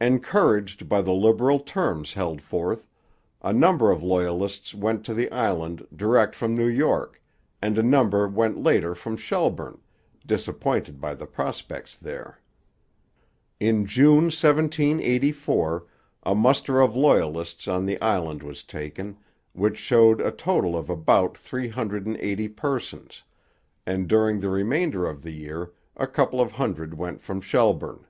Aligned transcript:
Encouraged 0.00 0.88
by 0.88 1.02
the 1.02 1.10
liberal 1.10 1.58
terms 1.58 2.14
held 2.14 2.40
forth, 2.40 2.86
a 3.42 3.52
number 3.52 3.90
of 3.90 4.00
Loyalists 4.00 4.72
went 4.76 5.04
to 5.04 5.12
the 5.12 5.28
island 5.32 5.84
direct 5.92 6.36
from 6.36 6.54
New 6.54 6.68
York, 6.68 7.20
and 7.60 7.76
a 7.76 7.82
number 7.82 8.28
went 8.28 8.62
later 8.62 8.94
from 8.94 9.16
Shelburne, 9.16 9.80
disappointed 10.24 11.00
by 11.00 11.16
the 11.16 11.26
prospects 11.26 11.96
there. 11.96 12.38
In 13.58 13.86
June 13.86 14.26
1784 14.30 15.84
a 16.22 16.34
muster 16.36 16.80
of 16.80 16.94
Loyalists 16.94 17.66
on 17.66 17.86
the 17.86 18.00
island 18.00 18.44
was 18.44 18.62
taken, 18.62 19.18
which 19.52 19.78
showed 19.78 20.20
a 20.20 20.30
total 20.30 20.76
of 20.78 20.88
about 20.88 21.36
three 21.36 21.66
hundred 21.70 22.06
and 22.06 22.16
eighty 22.18 22.46
persons, 22.46 23.24
and 23.84 24.06
during 24.06 24.38
the 24.38 24.48
remainder 24.48 25.06
of 25.06 25.22
the 25.22 25.32
year 25.34 25.72
a 25.96 26.06
couple 26.06 26.40
of 26.40 26.52
hundred 26.52 26.94
went 26.94 27.20
from 27.20 27.40
Shelburne. 27.40 28.06